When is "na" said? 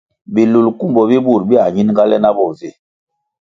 2.23-2.31